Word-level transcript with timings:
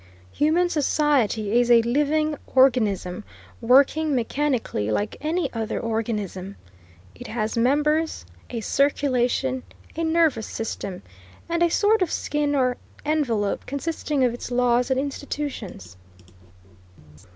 Human 0.31 0.67
society 0.67 1.59
is 1.59 1.69
a 1.69 1.83
living 1.83 2.35
organism, 2.55 3.23
working 3.61 4.15
mechanically, 4.15 4.89
like 4.89 5.15
any 5.21 5.53
other 5.53 5.79
organism. 5.79 6.55
It 7.13 7.27
has 7.27 7.55
members, 7.55 8.25
a 8.49 8.61
circulation, 8.61 9.61
a 9.95 10.03
nervous 10.03 10.47
system, 10.47 11.03
and 11.47 11.61
a 11.61 11.69
sort 11.69 12.01
of 12.01 12.11
skin 12.11 12.55
or 12.55 12.77
envelope, 13.05 13.67
consisting 13.67 14.23
of 14.23 14.33
its 14.33 14.49
laws 14.49 14.89
and 14.89 14.99
institutions. 14.99 15.97